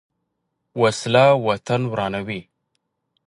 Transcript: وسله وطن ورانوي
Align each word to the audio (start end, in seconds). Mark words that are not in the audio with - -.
وسله 0.81 1.25
وطن 1.47 1.81
ورانوي 1.91 2.39